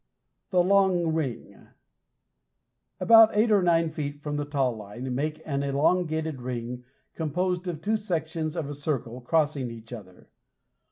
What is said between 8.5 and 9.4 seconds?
of a circle,